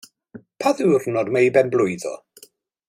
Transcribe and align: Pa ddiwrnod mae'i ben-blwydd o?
Pa 0.63 0.71
ddiwrnod 0.79 1.31
mae'i 1.37 1.53
ben-blwydd 1.59 2.11
o? 2.15 2.19